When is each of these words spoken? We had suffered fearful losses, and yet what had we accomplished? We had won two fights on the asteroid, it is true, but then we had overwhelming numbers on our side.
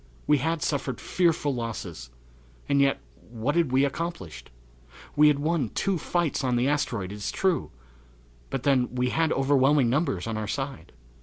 We 0.25 0.39
had 0.39 0.63
suffered 0.63 0.99
fearful 0.99 1.53
losses, 1.53 2.09
and 2.67 2.81
yet 2.81 2.99
what 3.29 3.55
had 3.55 3.71
we 3.71 3.85
accomplished? 3.85 4.49
We 5.15 5.27
had 5.27 5.37
won 5.37 5.69
two 5.75 5.99
fights 5.99 6.43
on 6.43 6.55
the 6.55 6.67
asteroid, 6.67 7.11
it 7.11 7.15
is 7.17 7.29
true, 7.31 7.69
but 8.49 8.63
then 8.63 8.95
we 8.95 9.09
had 9.11 9.31
overwhelming 9.31 9.91
numbers 9.91 10.25
on 10.25 10.37
our 10.37 10.47
side. 10.47 10.91